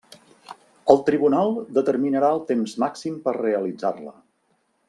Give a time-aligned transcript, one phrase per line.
[0.93, 4.19] El tribunal determinarà el temps màxim per realitzar-la.